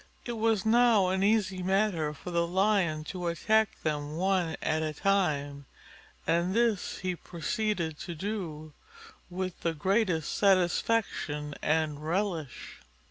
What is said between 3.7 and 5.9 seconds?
them one at a time,